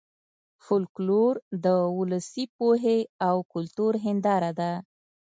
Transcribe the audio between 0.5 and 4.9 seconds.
فولکلور د ولسي پوهې او کلتور هېنداره ده